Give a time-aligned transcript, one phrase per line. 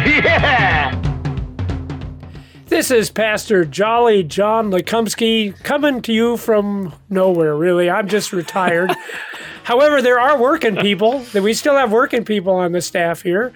[0.06, 0.96] Yeah!
[2.66, 7.90] This is Pastor Jolly John Lekumsky coming to you from nowhere, really.
[7.90, 8.92] I'm just retired.
[9.64, 11.22] However, there are working people.
[11.34, 13.52] We still have working people on the staff here.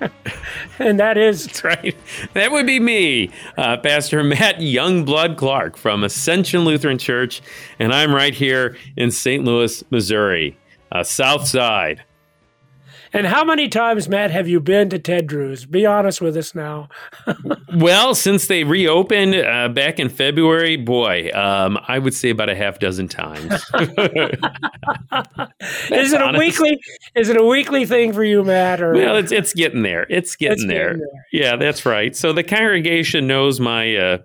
[0.80, 1.96] and that is That's right.
[2.32, 7.40] That would be me, uh, Pastor Matt Youngblood Clark from Ascension Lutheran Church,
[7.78, 9.44] and I'm right here in St.
[9.44, 10.58] Louis, Missouri,
[10.90, 12.02] uh, South Side.
[13.14, 15.64] And how many times, Matt, have you been to Ted Drewes?
[15.66, 16.88] Be honest with us now.
[17.76, 22.54] Well, since they reopened uh, back in February, boy, um, I would say about a
[22.54, 23.52] half dozen times.
[25.90, 26.38] is it a honest.
[26.38, 26.78] weekly?
[27.16, 28.80] Is it a weekly thing for you, Matt?
[28.80, 30.06] Or well, it's it's getting there.
[30.08, 30.94] It's getting, It's there.
[30.94, 31.26] getting there.
[31.32, 32.14] Yeah, that's right.
[32.14, 34.18] So the congregation knows my uh,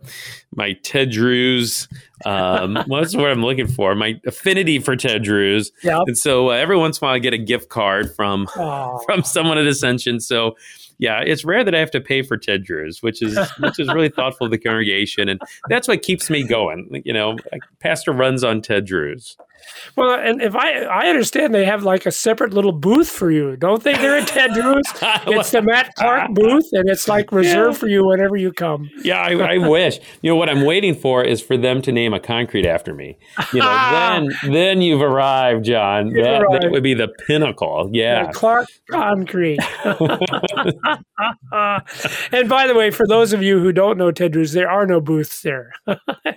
[0.56, 1.88] my Ted Drewes.
[2.26, 3.96] Um, what's what I'm looking for?
[3.96, 5.72] My affinity for Ted Drewes.
[5.84, 6.04] Yep.
[6.08, 8.98] And so uh, every once in a while, I get a gift card from Aw.
[9.06, 10.20] from someone at Ascension.
[10.20, 10.56] So
[10.98, 13.88] yeah, it's rare that I have to pay for Ted Drewes, which is which is
[13.88, 17.02] really thoughtful of the congregation, and that's what keeps me going.
[17.06, 17.38] You know,
[17.80, 19.38] Pastor runs on Ted Drewes.
[19.96, 23.56] Well, and if I I understand, they have like a separate little booth for you,
[23.56, 23.94] don't they?
[23.94, 24.84] They're at Ted Drewes.
[25.28, 28.90] It's the Matt Clark uh, booth, and it's like reserved for you whenever you come.
[29.04, 30.00] Yeah, I, I wish.
[30.22, 33.18] You know what I'm waiting for is for them to name a concrete after me.
[33.54, 36.08] You know, then then you've arrived, John.
[36.08, 37.90] You've That, that would be the pinnacle.
[37.92, 38.32] Yeah.
[38.32, 39.60] Clark Concrete.
[42.32, 44.86] and by the way, for those of you who don't know Ted Drewes, there are
[44.86, 45.74] no booths there.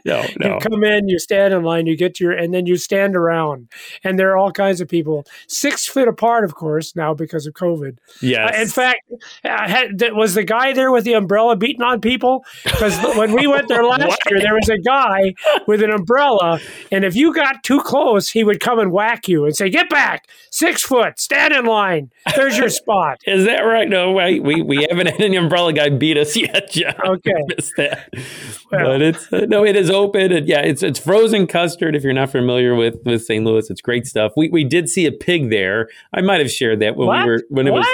[0.04, 0.54] No, no.
[0.54, 3.11] You come in, you stand in line, you get to your, and then you stand
[3.16, 3.68] around,
[4.04, 7.54] and there are all kinds of people, six feet apart, of course, now because of
[7.54, 7.98] COVID.
[8.20, 8.46] Yeah.
[8.46, 9.00] Uh, in fact,
[9.44, 12.44] uh, had, was the guy there with the umbrella beating on people?
[12.64, 15.34] Because when we went there last year, there was a guy
[15.66, 16.60] with an umbrella,
[16.90, 19.88] and if you got too close, he would come and whack you and say, "Get
[19.88, 22.10] back, six foot, stand in line.
[22.34, 23.88] There's your spot." is that right?
[23.88, 26.94] No, I, we we haven't had any umbrella guy beat us yet, John.
[27.04, 27.32] Okay.
[27.48, 28.08] Missed that.
[28.70, 28.84] Well.
[28.86, 31.94] but it's uh, no, it is open, and yeah, it's it's frozen custard.
[31.94, 33.44] If you're not familiar with with St.
[33.44, 34.32] Louis, it's great stuff.
[34.36, 35.88] We we did see a pig there.
[36.12, 37.24] I might have shared that when What?
[37.24, 37.86] we were when it was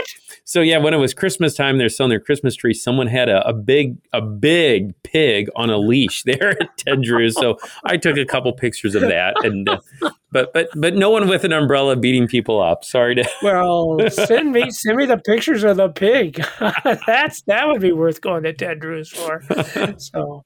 [0.44, 2.74] So yeah, when it was Christmas time, they're selling their Christmas tree.
[2.74, 7.34] Someone had a, a big a big pig on a leash there at Ted Drewes.
[7.34, 9.80] So I took a couple pictures of that, and uh,
[10.32, 12.84] but but but no one with an umbrella beating people up.
[12.84, 13.28] Sorry to.
[13.42, 16.42] Well, send me send me the pictures of the pig.
[17.06, 19.42] That's that would be worth going to Ted Drewes for.
[19.98, 20.44] So,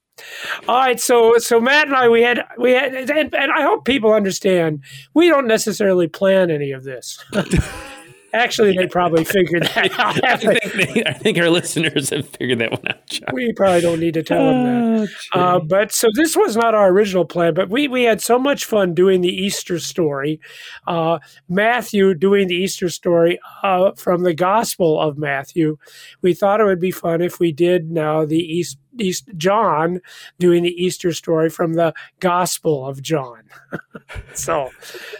[0.69, 1.01] all right.
[1.01, 4.83] So so Matt and I we had we had and, and I hope people understand
[5.15, 7.19] we don't necessarily plan any of this.
[8.35, 10.25] Actually, they probably figured that out.
[10.25, 13.07] I think, they, I think our listeners have figured that one out.
[13.07, 13.29] John.
[13.35, 15.09] we probably don't need to tell them that.
[15.35, 18.65] Uh, but so this was not our original plan, but we, we had so much
[18.65, 20.41] fun doing the Easter story.
[20.87, 21.19] Uh,
[21.49, 25.77] Matthew doing the Easter story uh, from the Gospel of Matthew.
[26.23, 30.01] We thought it would be fun if we did now the East, East John
[30.39, 33.43] doing the Easter story from the Gospel of John.
[34.35, 34.71] so,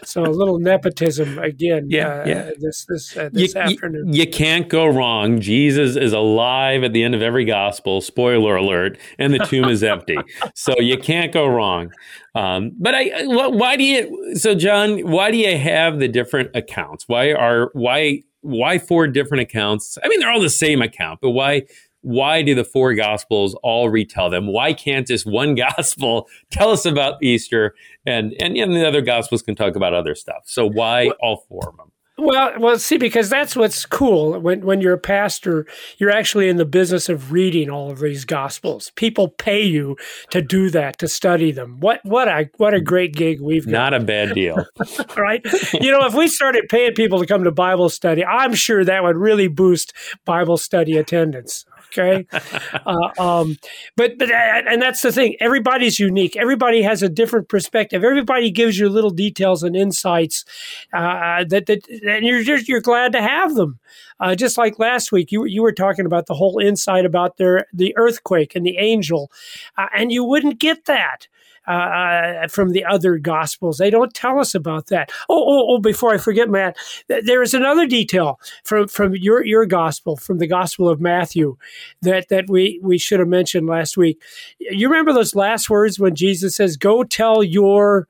[0.03, 1.87] so a little nepotism again.
[1.89, 2.51] Yeah, uh, yeah.
[2.59, 4.13] This this uh, this you- afternoon.
[4.13, 5.39] you can't go wrong.
[5.39, 8.01] Jesus is alive at the end of every gospel.
[8.01, 8.97] Spoiler alert!
[9.17, 10.17] And the tomb is empty,
[10.55, 11.91] so you can't go wrong.
[12.35, 14.35] Um, but I, why do you?
[14.35, 17.07] So, John, why do you have the different accounts?
[17.07, 19.97] Why are why why four different accounts?
[20.03, 21.63] I mean, they're all the same account, but why?
[22.03, 24.47] Why do the four gospels all retell them?
[24.47, 27.75] Why can't just one gospel tell us about Easter
[28.05, 30.43] and and, and the other gospels can talk about other stuff?
[30.45, 31.93] So why all four of them?
[32.15, 34.39] Well, well, see, because that's what's cool.
[34.39, 35.65] When when you're a pastor,
[35.97, 38.91] you're actually in the business of reading all of these gospels.
[38.95, 39.97] People pay you
[40.29, 41.79] to do that, to study them.
[41.79, 44.63] What what a what a great gig we've got, Not a bad deal.
[45.17, 45.41] right?
[45.73, 49.03] you know, if we started paying people to come to Bible study, I'm sure that
[49.03, 49.91] would really boost
[50.23, 51.65] Bible study attendance.
[51.95, 52.25] Okay,
[52.85, 53.57] uh, um,
[53.95, 55.35] but but and that's the thing.
[55.39, 56.35] Everybody's unique.
[56.35, 58.03] Everybody has a different perspective.
[58.03, 60.43] Everybody gives you little details and insights
[60.91, 63.79] uh, that that and you're just you're glad to have them.
[64.19, 67.65] Uh, just like last week, you you were talking about the whole insight about their
[67.73, 69.31] the earthquake and the angel,
[69.77, 71.27] uh, and you wouldn't get that.
[71.67, 73.77] Uh, from the other gospels.
[73.77, 75.11] They don't tell us about that.
[75.29, 75.79] Oh, oh, oh!
[75.79, 76.77] Before I forget, Matt,
[77.07, 81.57] th- there is another detail from from your your gospel, from the Gospel of Matthew,
[82.01, 84.21] that that we we should have mentioned last week.
[84.59, 88.07] You remember those last words when Jesus says, "Go tell your."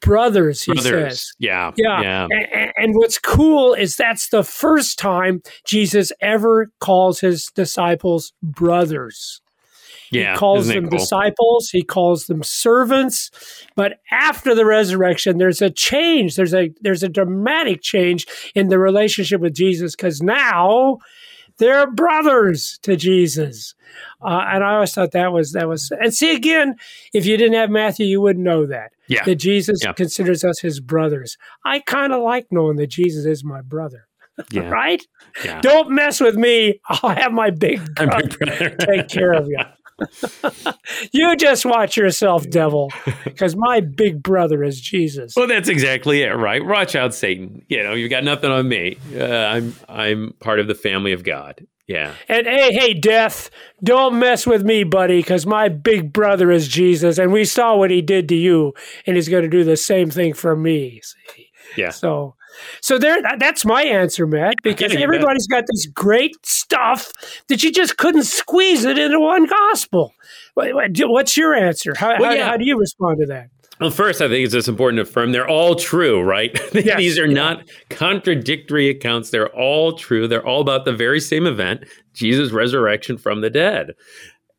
[0.00, 1.18] brothers, he Brothers.
[1.18, 1.32] says.
[1.38, 1.72] Yeah.
[1.76, 2.00] Yeah.
[2.00, 2.26] Yeah.
[2.30, 9.42] And, and what's cool is that's the first time Jesus ever calls his disciples brothers.
[10.12, 10.32] Yeah.
[10.32, 10.98] He calls them cool?
[10.98, 13.30] disciples, he calls them servants.
[13.76, 16.36] But after the resurrection, there's a change.
[16.36, 20.98] There's a there's a dramatic change in the relationship with Jesus because now
[21.58, 23.74] they're brothers to Jesus.
[24.22, 26.76] Uh, and I always thought that was that was and see again,
[27.12, 28.92] if you didn't have Matthew, you wouldn't know that.
[29.08, 29.24] Yeah.
[29.24, 29.92] That Jesus Yeah.
[29.92, 31.36] considers us his brothers.
[31.64, 34.06] I kind of like knowing that Jesus is my brother.
[34.50, 34.70] Yeah.
[34.70, 35.04] Right?
[35.44, 35.60] Yeah.
[35.60, 36.80] Don't mess with me.
[36.88, 38.76] I'll have my big brother big brother.
[38.78, 39.58] take care of you.
[41.12, 42.90] you just watch yourself, devil,
[43.24, 45.34] because my big brother is Jesus.
[45.36, 46.64] Well, that's exactly it, right?
[46.64, 47.64] Watch out, Satan.
[47.68, 48.98] You know, you've got nothing on me.
[49.14, 51.66] Uh, I'm I'm part of the family of God.
[51.90, 52.14] Yeah.
[52.28, 53.50] And hey, hey, death,
[53.82, 57.90] don't mess with me, buddy, because my big brother is Jesus, and we saw what
[57.90, 58.74] he did to you,
[59.06, 61.00] and he's going to do the same thing for me.
[61.02, 61.50] See?
[61.76, 61.90] Yeah.
[61.90, 62.36] So,
[62.80, 63.20] so there.
[63.22, 64.56] that- That's my answer, Matt.
[64.62, 67.12] Because Yeah, everybody's got this great stuff
[67.48, 70.14] that you just couldn't squeeze it into one gospel.
[70.54, 71.94] What- what- What's your answer?
[71.96, 72.48] How, Well, how, yeah.
[72.50, 73.48] how do you respond to that?
[73.80, 76.58] Well, first, I think it's just important to affirm they're all true, right?
[76.74, 76.98] Yes.
[76.98, 79.30] These are not contradictory accounts.
[79.30, 80.28] They're all true.
[80.28, 83.92] They're all about the very same event Jesus' resurrection from the dead.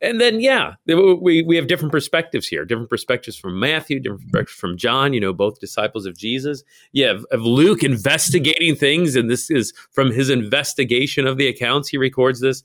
[0.02, 4.58] And then, yeah, we, we have different perspectives here, different perspectives from Matthew, different perspectives
[4.58, 6.64] from John, you know, both disciples of Jesus.
[6.90, 11.88] You have, of Luke investigating things, and this is from his investigation of the accounts.
[11.88, 12.64] He records this.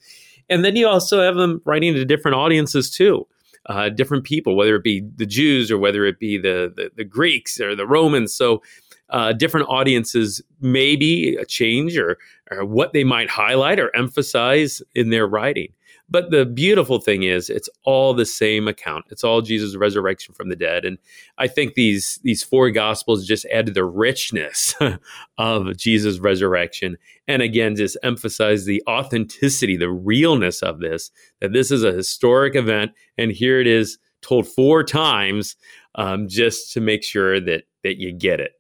[0.50, 3.28] And then you also have them writing to different audiences, too
[3.68, 7.04] uh, different people, whether it be the Jews or whether it be the the, the
[7.04, 8.34] Greeks or the Romans.
[8.34, 8.62] So
[9.10, 12.18] uh, different audiences, maybe a change or
[12.52, 15.70] or what they might highlight or emphasize in their writing.
[16.10, 19.06] But the beautiful thing is, it's all the same account.
[19.10, 20.98] It's all Jesus' resurrection from the dead, and
[21.38, 24.76] I think these these four gospels just add to the richness
[25.38, 26.98] of Jesus' resurrection,
[27.28, 31.12] and again, just emphasize the authenticity, the realness of this.
[31.42, 35.56] That this is a historic event, and here it is told four times,
[35.96, 38.57] um, just to make sure that that you get it.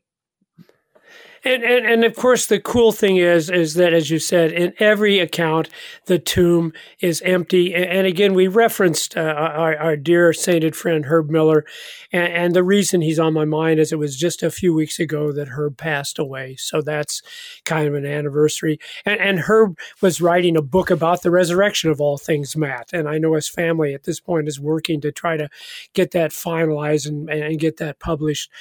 [1.48, 4.74] And, and and of course, the cool thing is is that, as you said, in
[4.80, 5.70] every account,
[6.06, 7.74] the tomb is empty.
[7.74, 11.64] And, again, we referenced uh, our, our dear sainted friend Herb Miller,
[12.12, 15.00] and, and the reason he's on my mind is it was just a few weeks
[15.00, 16.58] ago that Herb passed away.
[16.58, 17.22] So that's
[17.64, 18.78] kind of an anniversary.
[19.06, 22.90] And, and Herb was writing a book about the resurrection of all things, Matt.
[22.92, 25.48] And I know his family at this point is working to try to
[25.94, 28.52] get that finalized and, and get that published.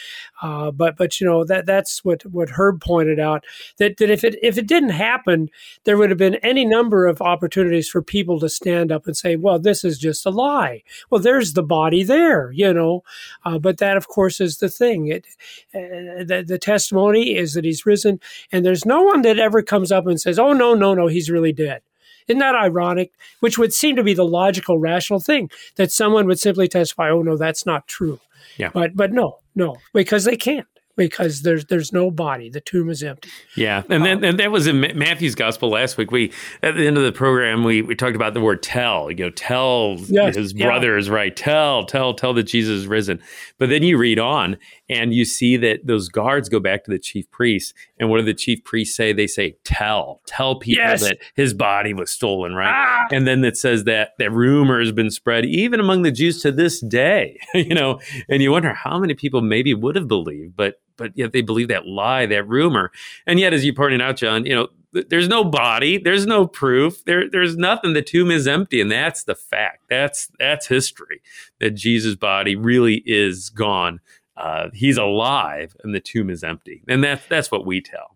[0.41, 3.45] Uh, but but you know that that's what what Herb pointed out
[3.79, 5.51] that that if it if it didn't happen,
[5.85, 9.37] there would have been any number of opportunities for people to stand up and say,
[9.37, 13.03] "Well, this is just a lie." Well, there's the body there, you know.
[13.45, 15.09] Uh, but that, of course, is the thing.
[15.09, 15.27] It
[15.75, 18.21] uh, the, the testimony is that he's risen,
[18.53, 21.31] and there's no one that ever comes up and says, "Oh no, no, no, he's
[21.31, 21.83] really dead."
[22.29, 23.13] Isn't that ironic?
[23.41, 27.23] Which would seem to be the logical, rational thing that someone would simply testify, "Oh
[27.23, 28.21] no, that's not true."
[28.57, 28.71] Yeah.
[28.73, 32.49] But but no, no, because they can't because there's there's no body.
[32.51, 33.29] The tomb is empty.
[33.57, 36.11] Yeah, and then and that was in Matthew's gospel last week.
[36.11, 36.33] We
[36.63, 39.11] at the end of the program we, we talked about the word tell.
[39.11, 40.67] You know, tell Yes, his yeah.
[40.67, 41.35] brothers, right?
[41.37, 43.21] Tell, tell, tell that Jesus is risen.
[43.59, 44.57] But then you read on
[44.89, 48.25] and you see that those guards go back to the chief priests, and what do
[48.25, 49.13] the chief priests say?
[49.13, 51.03] They say, "Tell, tell people Yes.
[51.03, 52.73] that his body was stolen." Right?
[52.75, 53.07] Ah!
[53.13, 56.53] And then it says that that rumor has been spread even among the Jews to
[56.53, 57.39] this day.
[57.55, 61.33] you know, and you wonder how many people maybe would have believed, but but yet
[61.33, 62.91] they believe that lie, that rumor.
[63.27, 66.47] And yet, as you pointed out, John, you know, th- there's no body, there's no
[66.47, 67.93] proof, there there's nothing.
[67.93, 69.85] The tomb is empty, and that's the fact.
[69.89, 71.23] That's that's history.
[71.61, 74.01] That Jesus' body really is gone.
[74.37, 78.16] Uh, he's alive, and the tomb is empty, and that's that's what we tell.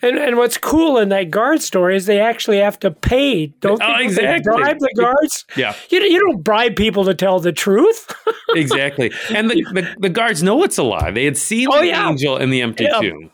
[0.00, 3.46] And and what's cool in that guard story is they actually have to pay.
[3.60, 4.42] Don't Oh, exactly.
[4.44, 5.44] bribe the guards?
[5.56, 5.74] Yeah.
[5.90, 8.14] You, you don't bribe people to tell the truth.
[8.54, 9.10] exactly.
[9.34, 11.10] And the, the, the guards know it's a lie.
[11.10, 12.08] They had seen Oh, the yeah.
[12.08, 13.00] angel in the empty Yeah.
[13.00, 13.30] tomb.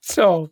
[0.00, 0.50] So,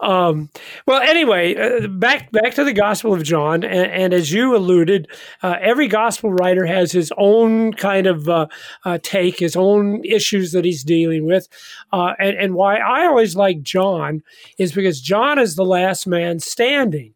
[0.00, 0.48] um,
[0.86, 5.08] well, anyway, uh, back back to the Gospel of John, and, and as you alluded,
[5.42, 8.46] uh, every Gospel writer has his own kind of uh,
[8.84, 11.48] uh, take, his own issues that he's dealing with,
[11.92, 14.22] uh, and and why I always like John
[14.58, 17.14] is because John is the last man standing,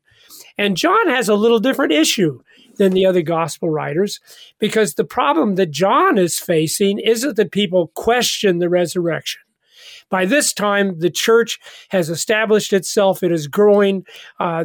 [0.59, 2.41] and John has a little different issue.
[2.77, 4.19] than the other gospel writers
[4.59, 9.44] because the problem that John is facing isn't that people question the resurrection.
[10.15, 13.25] By this time, the church has established itself.
[13.25, 14.07] It is growing.
[14.39, 14.65] Uh,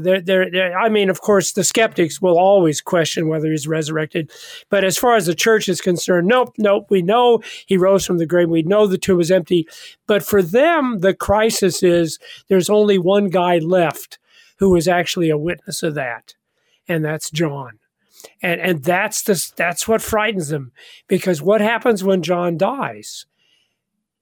[0.80, 4.30] I mean, of course, the skeptics will always question whether he's resurrected.
[4.70, 6.86] But as far as the church is concerned, nope, nope.
[6.92, 8.48] We know he rose from the grave.
[8.48, 9.68] We know the tomb is empty.
[10.06, 14.20] But for them, the crisis is there's only one guy left
[14.60, 16.36] who is actually a witness of that,
[16.88, 17.80] and that's John.
[18.40, 20.74] And, and that's the, that's what frightens them
[21.08, 23.26] because what happens when John dies?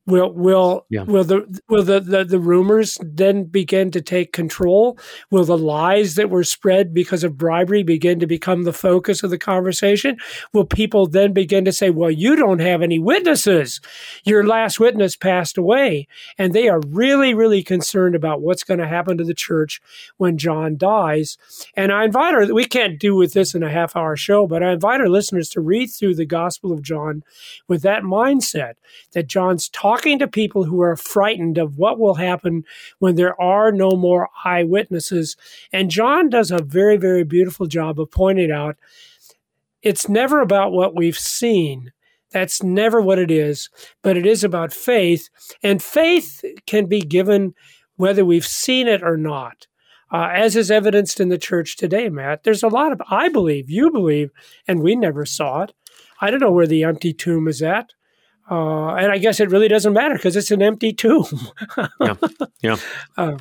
[0.08, 1.04] Will will yeah.
[1.04, 4.98] will the will the, the, the rumors then begin to take control?
[5.30, 9.32] Will the lies that were spread because of bribery begin to become the focus of
[9.32, 10.18] the conversation?
[10.54, 13.82] Will people then begin to say, "Well, you don't have any witnesses.
[14.24, 18.88] Your last witness passed away," and they are really really concerned about what's going to
[18.88, 19.82] happen to the church
[20.16, 21.38] when John dies.
[21.76, 24.64] And I invite our we can't do with this in a half hour show, but
[24.64, 27.24] I invite our listeners to read through the Gospel of John
[27.68, 28.76] with that mindset
[29.12, 32.64] that John's talking talking to people who are frightened of what will happen
[33.00, 35.36] when there are no more eyewitnesses.
[35.74, 38.78] And John does a very, very beautiful job of pointing out
[39.82, 41.92] it's never about what we've seen.
[42.32, 43.70] That's never what it is,
[44.04, 45.30] but it is about faith.
[45.64, 47.56] And faith can be given
[47.96, 49.66] whether we've seen it or not.
[50.12, 52.44] Uh, as is evidenced in the church today, Matt.
[52.44, 54.32] There's a lot of, I believe, you believe,
[54.68, 55.74] and we never saw it.
[56.22, 57.94] I don't know where the empty tomb is at.
[58.50, 61.26] Uh, and I guess it really doesn't matter because it's an empty tomb.
[62.00, 62.16] yeah.
[62.62, 62.78] Yeah.
[63.18, 63.38] Uh,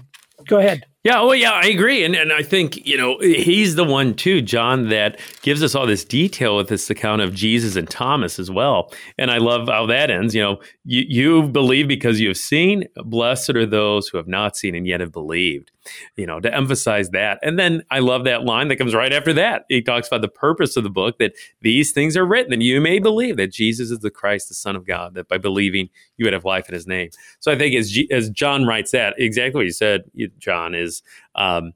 [0.46, 0.86] go ahead.
[1.06, 4.42] Yeah, well, yeah, I agree, and and I think you know he's the one too,
[4.42, 8.50] John, that gives us all this detail with this account of Jesus and Thomas as
[8.50, 8.92] well.
[9.16, 10.34] And I love how that ends.
[10.34, 12.88] You know, you you believe because you have seen.
[12.96, 15.70] Blessed are those who have not seen and yet have believed.
[16.16, 17.38] You know, to emphasize that.
[17.42, 19.66] And then I love that line that comes right after that.
[19.68, 22.80] He talks about the purpose of the book that these things are written, and you
[22.80, 25.14] may believe that Jesus is the Christ, the Son of God.
[25.14, 27.10] That by believing you would have life in His name.
[27.38, 30.10] So I think as G, as John writes that exactly what you said,
[30.40, 30.95] John is
[31.34, 31.72] um,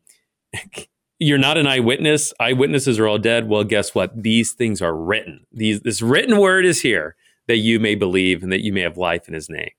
[1.18, 2.32] you're not an eyewitness.
[2.40, 3.48] Eyewitnesses are all dead.
[3.48, 4.22] Well, guess what?
[4.22, 5.46] These things are written.
[5.52, 8.96] These this written word is here that you may believe and that you may have
[8.96, 9.70] life in His name.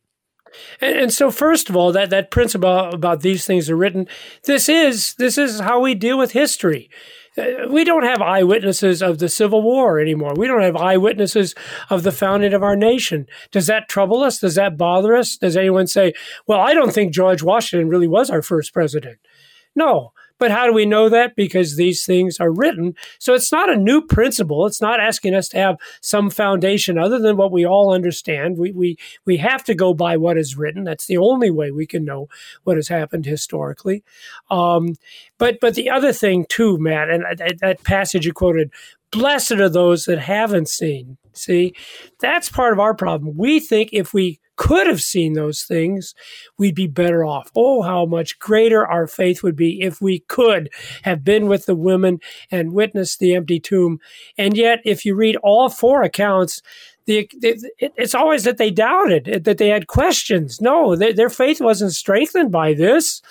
[0.82, 4.08] And, and, so, first of all, that that principle about these things are written.
[4.46, 6.90] This is this is how we deal with history.
[7.38, 10.34] Uh, we don't have eyewitnesses of the Civil War anymore.
[10.36, 11.56] We don't have eyewitnesses
[11.90, 13.26] of the founding of our nation.
[13.52, 14.40] Does that trouble us?
[14.40, 15.38] Does that bother us?
[15.38, 16.14] Does anyone say,
[16.46, 19.20] "Well, I don't think George Washington really was our first president"?
[19.76, 20.12] No.
[20.42, 21.36] But how do we know that?
[21.36, 22.96] Because these things are written.
[23.20, 24.66] So it's not a new principle.
[24.66, 28.58] It's not asking us to have some foundation other than what we all understand.
[28.58, 30.84] We, we, we have to go by what is written.
[30.84, 32.28] That's the only way we can know
[32.64, 34.04] what has happened historically.
[34.50, 34.96] Um,
[35.42, 38.72] but, but the other thing too, Matt, and that, that passage you quoted,
[39.12, 41.18] blessed are those that haven't seen.
[41.34, 41.74] See,
[42.20, 43.36] that's part of our problem.
[43.36, 46.14] We think if we could have seen those things,
[46.60, 47.50] we'd be better off.
[47.56, 50.70] Oh, how much greater our faith would be if we could
[51.02, 52.20] have been with the women
[52.52, 53.98] and witnessed the empty tomb.
[54.38, 56.62] And yet, if you read all four accounts,
[57.06, 57.30] the,
[57.80, 60.62] it's always that they doubted, that they had questions.
[60.62, 63.22] No, they, their faith wasn't strengthened by this.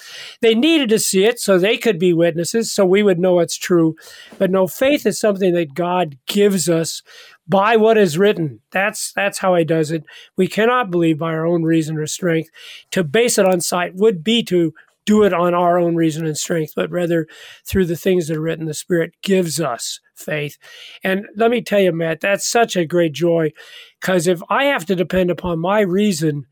[0.40, 3.56] They needed to see it so they could be witnesses, so we would know it's
[3.56, 3.96] true.
[4.38, 7.02] But no, faith is something that God gives us
[7.48, 8.60] by what is written.
[8.70, 10.04] That's that's how he does it.
[10.36, 12.50] We cannot believe by our own reason or strength.
[12.92, 14.72] To base it on sight would be to
[15.04, 17.26] do it on our own reason and strength, but rather
[17.64, 18.66] through the things that are written.
[18.66, 20.58] The Spirit gives us faith.
[21.02, 23.52] And let me tell you, Matt, that's such a great joy
[24.00, 26.46] because if I have to depend upon my reason,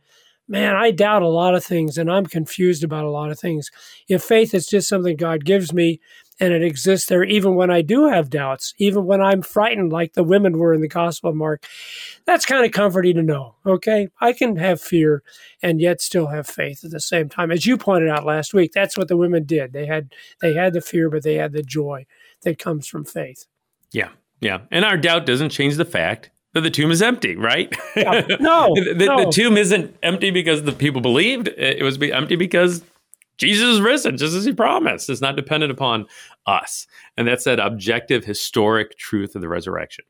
[0.49, 3.71] man, I doubt a lot of things and I'm confused about a lot of things.
[4.09, 6.01] If faith is just something God gives me,
[6.41, 10.13] and it exists there even when I do have doubts, even when I'm frightened, like
[10.13, 11.67] the women were in the Gospel of Mark.
[12.27, 13.57] That's kind of comforting to know.
[13.67, 15.23] Okay, I can have fear
[15.63, 17.51] and yet still have faith at the same time.
[17.51, 19.73] As you pointed out last week, that's what the women did.
[19.73, 22.07] They had they had the fear, but they had the joy
[22.43, 23.47] that comes from faith.
[23.93, 27.75] Yeah, yeah, and our doubt doesn't change the fact that the tomb is empty, right?
[27.97, 28.27] Yeah.
[28.41, 32.83] No, the, no, the, tomb isn't empty because the people believed; it was empty because
[33.39, 35.09] Jesus is risen, just as he promised.
[35.09, 36.07] It's not dependent upon
[36.47, 36.87] us.
[37.17, 40.05] And that's that objective, historic truth of the resurrection.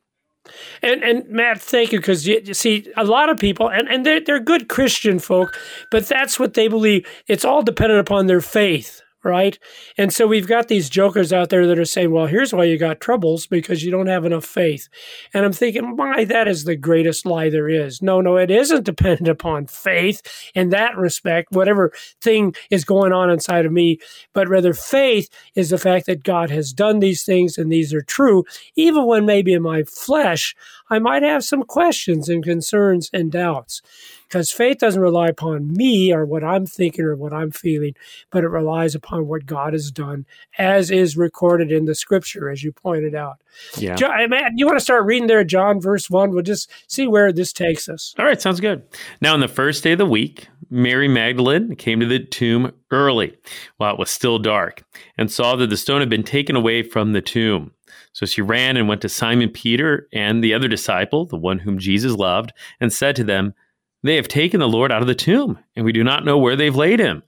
[0.81, 4.07] And and Matt, thank you because you, you, see a lot of people, and and
[4.07, 5.55] they're they're good Christian folk,
[5.91, 7.07] but that's what they believe.
[7.27, 9.03] It's all dependent upon their faith.
[9.25, 9.59] Right?
[9.97, 12.79] And so we've got these jokers out there that are saying, well, here's why you
[12.79, 14.89] got troubles because you don't have enough faith.
[15.35, 18.01] And I'm thinking, why, that is the greatest lie there is.
[18.01, 20.23] No, no, it isn't dependent upon faith
[20.55, 23.99] in that respect, whatever thing is going on inside of me,
[24.33, 28.03] but rather faith is the fact that God has done these things and these are
[28.03, 28.45] true,
[28.77, 30.55] even when maybe in my flesh,
[30.91, 33.83] I might have some questions and concerns and doubts
[34.29, 37.95] because faith doesn't rely upon me or what I'm thinking or what I'm feeling,
[38.31, 40.27] but it relies upon what God has done,
[40.59, 43.41] as is recorded in the scripture, as you pointed out.
[43.77, 43.97] Yeah.
[43.97, 46.31] John, man, you want to start reading there, John, verse one?
[46.31, 48.15] We'll just see where this takes us.
[48.19, 48.83] All right, sounds good.
[49.21, 53.37] Now, on the first day of the week, Mary Magdalene came to the tomb early
[53.79, 54.85] while it was still dark
[55.17, 57.73] and saw that the stone had been taken away from the tomb.
[58.13, 61.79] So she ran and went to Simon Peter and the other disciple, the one whom
[61.79, 63.55] Jesus loved, and said to them,
[64.03, 66.57] they have taken the Lord out of the tomb, and we do not know where
[66.57, 67.23] they've laid him.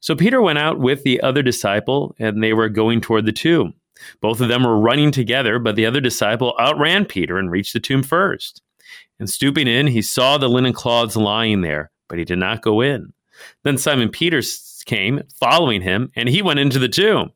[0.00, 3.74] So Peter went out with the other disciple, and they were going toward the tomb.
[4.20, 7.80] Both of them were running together, but the other disciple outran Peter and reached the
[7.80, 8.62] tomb first.
[9.20, 12.80] And stooping in, he saw the linen cloths lying there, but he did not go
[12.80, 13.12] in.
[13.62, 14.42] Then Simon Peter
[14.84, 17.30] came, following him, and he went into the tomb.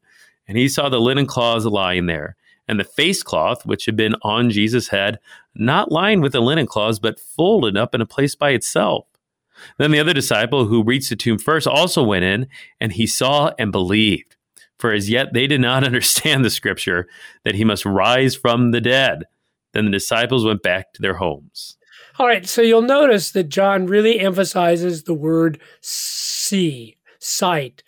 [0.49, 2.37] And he saw the linen cloths lying there,
[2.69, 5.19] and the face cloth which had been on Jesus' head,
[5.55, 9.07] not lying with the linen cloths, but folded up in a place by itself.
[9.79, 12.49] Then the other disciple who reached the tomb first also went in,
[12.81, 14.37] and he saw and believed.
[14.79, 17.09] For as yet they did not understand the scripture
[17.45, 19.25] that he must rise from the dead.
[19.73, 21.77] Then the disciples went back to their homes.
[22.19, 26.96] All right, so you'll notice that John really emphasizes the word see
[27.27, 27.83] sight.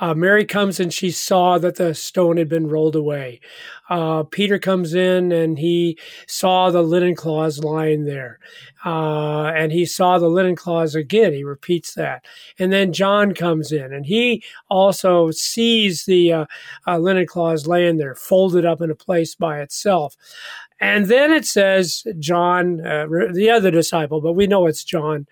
[0.00, 3.40] Uh, Mary comes and she saw that the stone had been rolled away.
[3.88, 8.38] Uh, Peter comes in and he saw the linen cloths lying there.
[8.84, 11.32] Uh, and he saw the linen cloths again.
[11.32, 12.24] He repeats that.
[12.58, 16.46] And then John comes in and he also sees the uh,
[16.86, 20.16] uh, linen cloths laying there, folded up in a place by itself.
[20.80, 25.26] And then it says John, uh, the other disciple, but we know it's John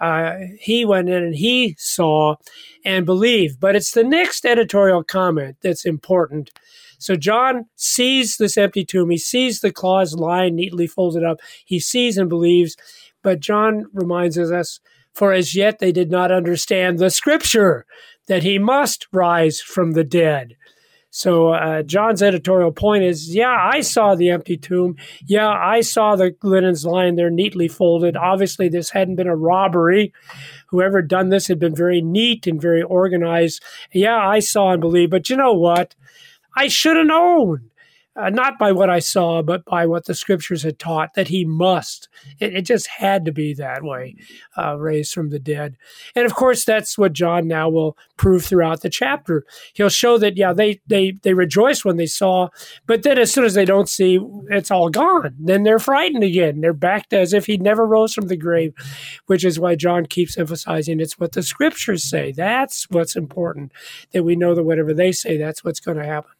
[0.00, 2.36] uh, he went in and he saw
[2.84, 3.60] and believed.
[3.60, 6.50] But it's the next editorial comment that's important.
[6.98, 9.10] So John sees this empty tomb.
[9.10, 11.40] He sees the cloths lying neatly folded up.
[11.64, 12.76] He sees and believes.
[13.22, 14.80] But John reminds us,
[15.14, 17.86] for as yet they did not understand the scripture
[18.28, 20.56] that he must rise from the dead.
[21.10, 24.96] So uh, John's editorial point is, yeah, I saw the empty tomb.
[25.26, 28.16] Yeah, I saw the linens lying there neatly folded.
[28.16, 30.12] Obviously, this hadn't been a robbery.
[30.68, 33.62] Whoever done this had been very neat and very organized.
[33.92, 35.10] Yeah, I saw and believed.
[35.10, 35.96] But you know what?
[36.56, 37.70] I should have known
[38.16, 41.44] uh, not by what I saw, but by what the scriptures had taught, that he
[41.44, 42.08] must.
[42.38, 44.16] It, it just had to be that way,
[44.58, 45.76] uh, raised from the dead.
[46.16, 49.44] And of course, that's what John now will prove throughout the chapter.
[49.74, 52.48] He'll show that, yeah, they, they, they rejoice when they saw,
[52.86, 54.18] but then as soon as they don't see,
[54.48, 55.34] it's all gone.
[55.38, 56.60] Then they're frightened again.
[56.60, 58.74] They're back to as if he never rose from the grave,
[59.26, 62.32] which is why John keeps emphasizing it's what the scriptures say.
[62.32, 63.72] That's what's important,
[64.12, 66.32] that we know that whatever they say, that's what's going to happen.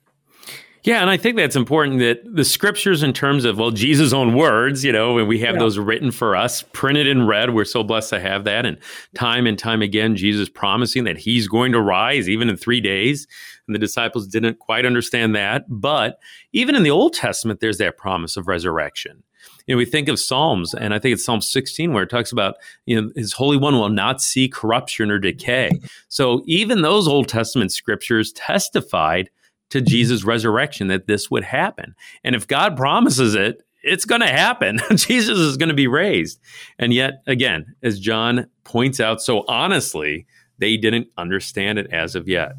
[0.83, 4.35] Yeah, and I think that's important that the scriptures, in terms of, well, Jesus' own
[4.35, 5.61] words, you know, and we have yeah.
[5.61, 7.55] those written for us, printed in red.
[7.55, 8.65] We're so blessed to have that.
[8.65, 8.79] And
[9.15, 13.27] time and time again, Jesus promising that he's going to rise even in three days.
[13.67, 15.65] And the disciples didn't quite understand that.
[15.69, 16.19] But
[16.53, 19.23] even in the Old Testament, there's that promise of resurrection.
[19.67, 22.33] You know, we think of Psalms, and I think it's Psalm 16 where it talks
[22.33, 25.71] about, you know, his Holy One will not see corruption or decay.
[26.09, 29.31] So even those Old Testament scriptures testified
[29.71, 29.87] to mm-hmm.
[29.87, 31.95] Jesus' resurrection that this would happen.
[32.23, 34.79] And if God promises it, it's going to happen.
[34.95, 36.39] Jesus is going to be raised.
[36.79, 40.27] And yet, again, as John points out so honestly,
[40.59, 42.53] they didn't understand it as of yet.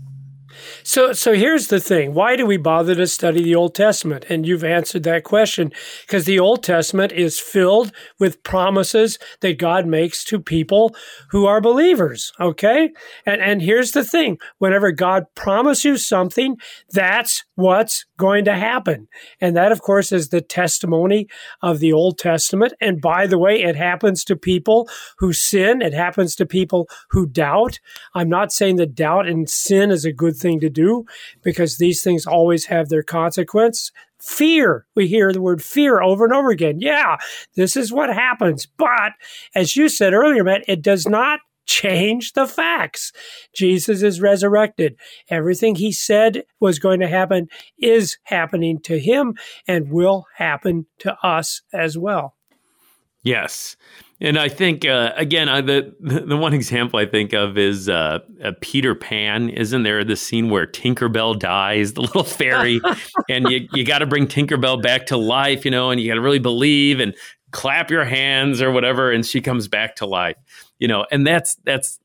[0.83, 4.25] So, so here's the thing: why do we bother to study the Old Testament?
[4.29, 5.71] And you've answered that question
[6.05, 10.95] because the Old Testament is filled with promises that God makes to people
[11.29, 12.31] who are believers.
[12.39, 12.91] Okay,
[13.25, 16.57] and and here's the thing: whenever God promises you something,
[16.89, 19.07] that's what's going to happen,
[19.39, 21.27] and that, of course, is the testimony
[21.61, 22.73] of the Old Testament.
[22.81, 25.81] And by the way, it happens to people who sin.
[25.81, 27.79] It happens to people who doubt.
[28.13, 31.05] I'm not saying that doubt and sin is a good thing to do
[31.41, 33.91] because these things always have their consequence.
[34.19, 34.85] Fear.
[34.95, 36.79] We hear the word fear over and over again.
[36.79, 37.17] Yeah,
[37.55, 38.67] this is what happens.
[38.67, 39.13] But
[39.55, 41.39] as you said earlier, Matt, it does not
[41.71, 43.13] change the facts.
[43.55, 44.97] Jesus is resurrected.
[45.29, 47.47] Everything he said was going to happen
[47.79, 49.35] is happening to him
[49.67, 52.35] and will happen to us as well.
[53.23, 53.77] Yes.
[54.19, 58.19] And I think uh, again, uh, the the one example I think of is uh,
[58.61, 59.49] Peter Pan.
[59.49, 62.81] Isn't there the scene where Tinkerbell dies, the little fairy,
[63.29, 66.15] and you you got to bring Tinkerbell back to life, you know, and you got
[66.15, 67.15] to really believe and
[67.51, 70.37] clap your hands or whatever, and she comes back to life,
[70.81, 71.99] you know, and that's that's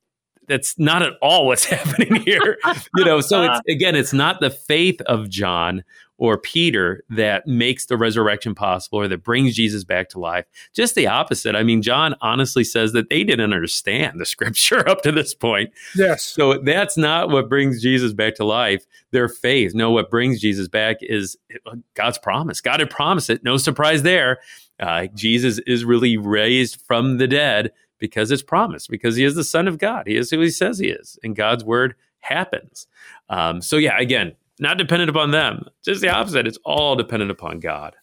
[0.47, 2.59] that's not at all what's happening here,
[2.95, 3.21] you know.
[3.21, 5.83] So it's again, it's not the faith of John
[6.19, 10.47] or Peter that makes the resurrection possible or that brings Jesus back to life.
[10.73, 11.55] Just the opposite.
[11.55, 15.73] I mean, John honestly says that they didn't understand the scripture up to this point.
[15.95, 16.23] Yes.
[16.23, 19.75] So that's not what brings Jesus back to life, their faith.
[19.75, 21.37] No, what brings Jesus back is
[21.95, 22.61] God's promise.
[22.61, 23.45] God had promised it.
[23.45, 24.39] No surprise there.
[24.79, 29.45] Uh, Jesus is really raised from the dead because it's promised, because he is the
[29.45, 30.07] Son of God.
[30.07, 32.87] He is who he says he is, and God's word happens.
[33.29, 35.67] Um, so, yeah, again, not dependent upon them.
[35.85, 36.47] Just the opposite.
[36.47, 37.95] It's all dependent upon God.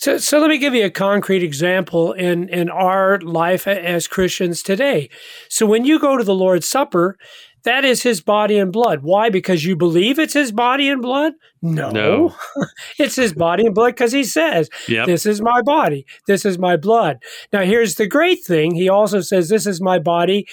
[0.00, 4.62] So, so let me give you a concrete example in, in our life as Christians
[4.62, 5.10] today.
[5.48, 7.18] So when you go to the Lord's Supper,
[7.64, 9.00] that is his body and blood.
[9.02, 9.30] Why?
[9.30, 11.32] Because you believe it's his body and blood?
[11.62, 11.90] No.
[11.90, 12.34] no.
[12.98, 15.06] it's his body and blood because he says, yep.
[15.06, 16.06] This is my body.
[16.26, 17.18] This is my blood.
[17.52, 18.74] Now, here's the great thing.
[18.74, 20.46] He also says, This is my body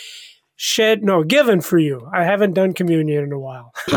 [0.55, 2.07] shed, no, given for you.
[2.13, 3.73] I haven't done communion in a while.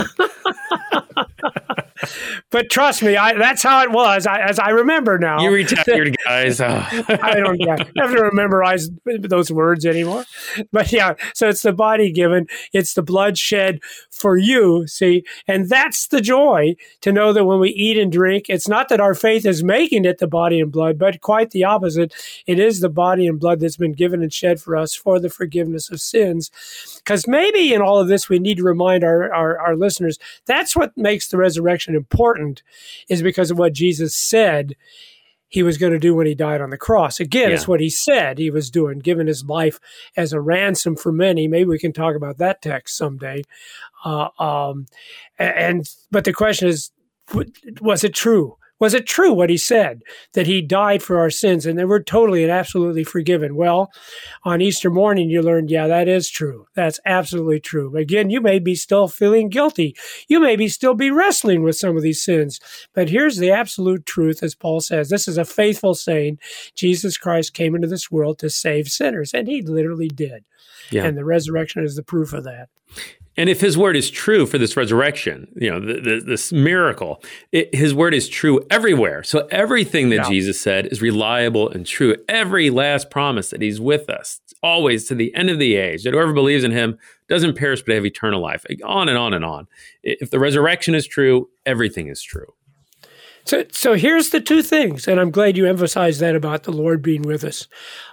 [2.50, 4.26] but trust me, I, that's how it was.
[4.26, 6.60] I, as I remember now, you retired guys.
[6.68, 6.86] Oh.
[7.22, 10.24] I don't yeah, have to memorize those words anymore.
[10.72, 13.80] But yeah, so it's the body given, it's the blood shed
[14.10, 14.86] for you.
[14.86, 18.88] See, and that's the joy to know that when we eat and drink, it's not
[18.88, 22.12] that our faith is making it the body and blood, but quite the opposite.
[22.46, 25.30] It is the body and blood that's been given and shed for us for the
[25.30, 26.50] forgiveness of sins.
[26.96, 30.76] Because maybe in all of this, we need to remind our, our, our listeners that's
[30.76, 32.62] what makes the resurrection important
[33.08, 34.76] is because of what Jesus said
[35.48, 37.20] he was going to do when he died on the cross.
[37.20, 37.54] Again, yeah.
[37.54, 39.80] it's what he said he was doing, giving his life
[40.16, 41.48] as a ransom for many.
[41.48, 43.42] Maybe we can talk about that text someday.
[44.04, 44.86] Uh, um,
[45.38, 46.90] and but the question is,
[47.80, 48.57] was it true?
[48.78, 50.02] Was it true what he said
[50.34, 53.56] that he died for our sins and that we're totally and absolutely forgiven?
[53.56, 53.90] Well,
[54.44, 56.66] on Easter morning, you learned, yeah, that is true.
[56.74, 57.96] That's absolutely true.
[57.96, 59.96] Again, you may be still feeling guilty.
[60.28, 62.60] You may be still be wrestling with some of these sins.
[62.94, 65.08] But here's the absolute truth, as Paul says.
[65.08, 66.38] This is a faithful saying.
[66.74, 70.44] Jesus Christ came into this world to save sinners, and he literally did.
[70.90, 71.04] Yeah.
[71.04, 72.68] And the resurrection is the proof of that.
[73.38, 77.22] And if his word is true for this resurrection, you know, the, the, this miracle,
[77.52, 79.22] it, his word is true everywhere.
[79.22, 80.28] So everything that yeah.
[80.28, 82.16] Jesus said is reliable and true.
[82.28, 86.14] Every last promise that he's with us, always to the end of the age, that
[86.14, 86.98] whoever believes in him
[87.28, 88.66] doesn't perish but have eternal life.
[88.84, 89.68] On and on and on.
[90.02, 92.54] If the resurrection is true, everything is true.
[93.48, 97.00] So, so here's the two things, and I'm glad you emphasized that about the Lord
[97.00, 97.66] being with us.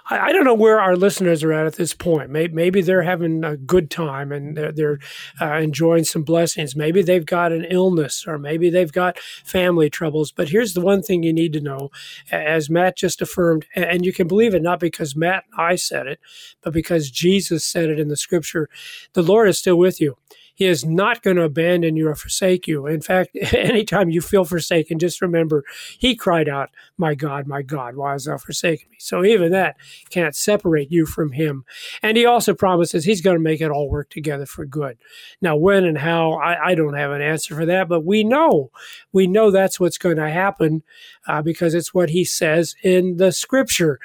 [0.08, 2.30] I, I don't know where our listeners are at at this point.
[2.30, 4.98] Maybe, maybe they're having a good time and they're, they're
[5.38, 6.74] uh, enjoying some blessings.
[6.74, 10.32] Maybe they've got an illness, or maybe they've got family troubles.
[10.32, 11.90] But here's the one thing you need to know,
[12.32, 16.06] as Matt just affirmed, and you can believe it not because Matt and I said
[16.06, 16.18] it,
[16.62, 18.70] but because Jesus said it in the Scripture.
[19.12, 20.16] The Lord is still with you.
[20.56, 22.86] He is not going to abandon you or forsake you.
[22.86, 25.64] In fact, anytime you feel forsaken, just remember
[25.98, 28.96] he cried out, My God, my God, why hast thou forsaken me?
[28.98, 29.76] So even that
[30.08, 31.64] can't separate you from him.
[32.02, 34.96] And he also promises he's going to make it all work together for good.
[35.42, 38.70] Now, when and how, I, I don't have an answer for that, but we know,
[39.12, 40.82] we know that's what's going to happen
[41.26, 43.98] uh, because it's what he says in the scripture,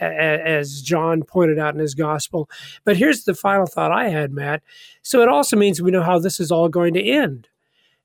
[0.00, 2.48] as John pointed out in his gospel.
[2.84, 4.62] But here's the final thought I had, Matt.
[5.02, 7.48] So it also means we know how this is all going to end.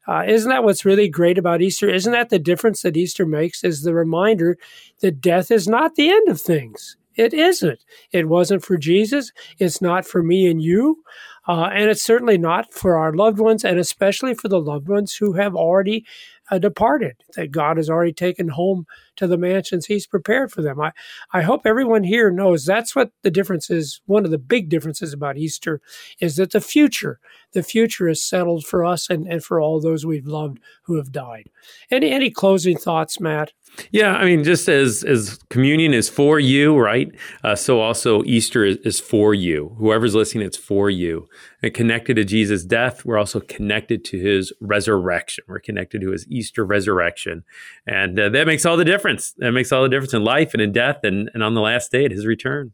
[0.06, 1.90] Uh, isn't that what's really great about Easter?
[1.90, 3.64] Isn't that the difference that Easter makes?
[3.64, 4.58] Is the reminder
[5.00, 6.98] that death is not the end of things.
[7.16, 7.80] It isn't.
[8.12, 9.32] It wasn't for Jesus.
[9.60, 11.04] It's not for me and you.
[11.48, 15.14] Uh, and it's certainly not for our loved ones, and especially for the loved ones
[15.16, 16.06] who have already
[16.52, 20.80] uh, departed, that God has already taken home to the mansions He's prepared for them.
[20.82, 20.92] I,
[21.34, 24.02] I hope everyone here knows that's what the difference is.
[24.06, 25.82] One of the big differences about Easter
[26.20, 27.20] is that the future,
[27.54, 31.12] the future is settled for us and, and for all those we've loved who have
[31.12, 31.50] died.
[31.90, 33.54] Any any closing thoughts, Matt?
[33.92, 37.12] Yeah, I mean, just as as communion is for you, right?
[37.44, 39.76] Uh, so also Easter is, is, for you.
[39.80, 41.28] Whoever's listening, it's for you.
[41.62, 45.44] And connected to Jesus' death, we're also connected to His resurrection.
[45.48, 47.44] We're connected to His Easter resurrection,
[47.88, 49.34] and uh, that makes all the difference.
[49.38, 51.92] That makes all the difference in life and in death, and and on the last
[51.92, 52.74] day at His return.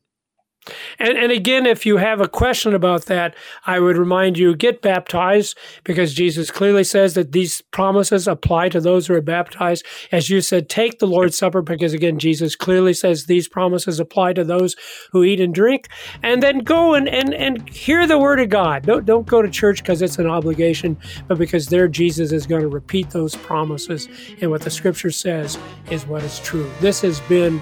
[1.00, 4.82] And, and again, if you have a question about that, I would remind you get
[4.82, 9.86] baptized because Jesus clearly says that these promises apply to those who are baptized.
[10.12, 14.34] As you said, take the Lord's Supper because again, Jesus clearly says these promises apply
[14.34, 14.76] to those
[15.12, 15.88] who eat and drink.
[16.22, 18.84] And then go and, and, and hear the word of God.
[18.84, 22.62] Don't, don't go to church because it's an obligation, but because there Jesus is going
[22.62, 24.08] to repeat those promises.
[24.42, 25.58] And what the scripture says
[25.90, 26.70] is what is true.
[26.82, 27.62] This has been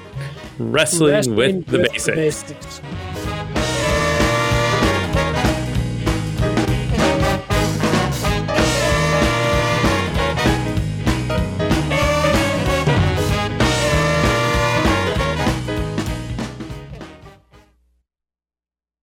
[0.60, 2.06] Wrestling, Wrestling with, with, the basics.
[2.06, 2.82] The basics.